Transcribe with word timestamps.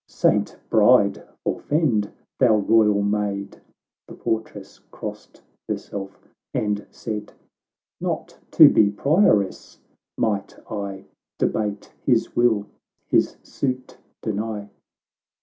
—"Saint 0.21 0.57
Bride 0.71 1.27
forefend, 1.43 2.11
thou 2.39 2.55
royal 2.55 3.03
Maid!" 3.03 3.61
The 4.07 4.15
portress 4.15 4.79
crossed 4.89 5.43
herself, 5.69 6.17
and 6.55 6.87
said, 6.89 7.33
—"Not 8.01 8.39
to 8.53 8.67
be 8.67 8.89
prioress 8.89 9.77
might 10.17 10.57
I 10.71 11.05
Debate 11.37 11.93
his 12.03 12.35
will, 12.35 12.65
his 13.09 13.37
suit 13.43 13.99
deny." 14.23 14.71